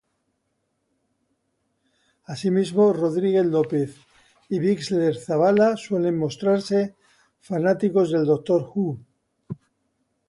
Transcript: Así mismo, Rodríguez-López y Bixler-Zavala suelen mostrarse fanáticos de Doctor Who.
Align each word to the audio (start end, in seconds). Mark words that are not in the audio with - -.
Así 2.31 2.49
mismo, 2.57 2.83
Rodríguez-López 3.01 3.89
y 4.53 4.57
Bixler-Zavala 4.63 5.69
suelen 5.77 6.17
mostrarse 6.23 6.79
fanáticos 7.49 8.07
de 8.09 8.21
Doctor 8.31 8.61
Who. 8.69 8.87